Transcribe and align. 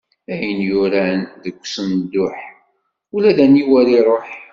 Ayen 0.31 0.59
yuran 0.69 1.19
deg 1.43 1.55
usenduḥ, 1.63 2.37
ula 3.15 3.31
aniwer 3.45 3.87
iṛuḥ. 3.99 4.27